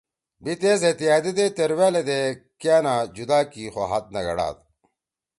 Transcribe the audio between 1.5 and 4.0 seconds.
تیروألدے کأنا جُدا کی خو